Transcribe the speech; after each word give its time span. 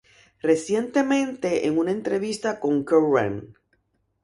Recientemente 0.41 1.67
en 1.67 1.77
una 1.77 1.91
entrevista 1.91 2.59
con 2.59 2.83
Kerrang! 2.83 3.53